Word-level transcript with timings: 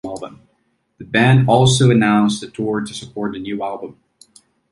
The 0.97 1.05
band 1.05 1.47
also 1.47 1.91
announced 1.91 2.41
a 2.41 2.49
tour 2.49 2.81
to 2.83 2.91
support 2.91 3.33
the 3.33 3.39
new 3.39 3.61
album. 3.63 3.97